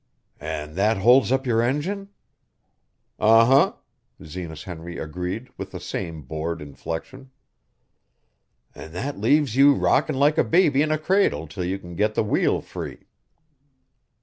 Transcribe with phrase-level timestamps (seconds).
[0.39, 2.09] "An' that holds up your engine."
[3.19, 3.73] "Uh huh,"
[4.23, 7.29] Zenas Henry agreed with the same bored inflection.
[8.73, 12.15] "An' that leaves you rockin' like a baby in a cradle 'til you can get
[12.15, 13.09] the wheel free."